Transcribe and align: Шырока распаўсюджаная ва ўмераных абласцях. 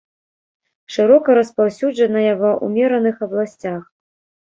Шырока 0.95 1.27
распаўсюджаная 1.39 2.33
ва 2.43 2.51
ўмераных 2.65 3.25
абласцях. 3.31 3.81